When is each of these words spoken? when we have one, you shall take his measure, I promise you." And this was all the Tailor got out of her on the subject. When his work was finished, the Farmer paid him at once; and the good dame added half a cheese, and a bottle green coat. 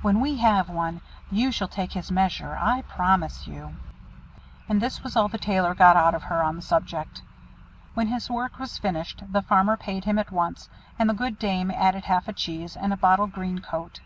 when 0.00 0.20
we 0.20 0.36
have 0.36 0.68
one, 0.70 1.00
you 1.28 1.50
shall 1.50 1.66
take 1.66 1.90
his 1.94 2.08
measure, 2.08 2.56
I 2.56 2.82
promise 2.82 3.48
you." 3.48 3.74
And 4.68 4.80
this 4.80 5.02
was 5.02 5.16
all 5.16 5.26
the 5.26 5.38
Tailor 5.38 5.74
got 5.74 5.96
out 5.96 6.14
of 6.14 6.22
her 6.22 6.40
on 6.40 6.54
the 6.54 6.62
subject. 6.62 7.20
When 7.94 8.06
his 8.06 8.30
work 8.30 8.60
was 8.60 8.78
finished, 8.78 9.24
the 9.32 9.42
Farmer 9.42 9.76
paid 9.76 10.04
him 10.04 10.20
at 10.20 10.30
once; 10.30 10.68
and 11.00 11.10
the 11.10 11.14
good 11.14 11.36
dame 11.36 11.72
added 11.72 12.04
half 12.04 12.28
a 12.28 12.32
cheese, 12.32 12.76
and 12.76 12.92
a 12.92 12.96
bottle 12.96 13.26
green 13.26 13.58
coat. 13.58 13.98